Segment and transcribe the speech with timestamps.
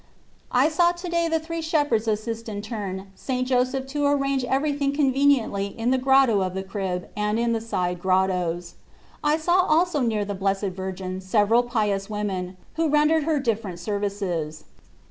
[0.51, 3.47] I saw to day the three shepherds assist in turn St.
[3.47, 7.61] Joseph to arrange everything con veniently in the Grotto of the Crib and in the
[7.61, 8.73] side grottos.
[9.23, 14.63] I saw also near the Blessed Virgin several pious women, who rendered her different services.